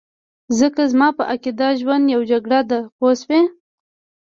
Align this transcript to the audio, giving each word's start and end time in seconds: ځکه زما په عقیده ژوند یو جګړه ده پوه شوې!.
ځکه 0.59 0.81
زما 0.91 1.09
په 1.17 1.23
عقیده 1.33 1.67
ژوند 1.79 2.03
یو 2.13 2.21
جګړه 2.31 2.59
ده 2.69 2.79
پوه 2.97 3.13
شوې!. 3.21 3.41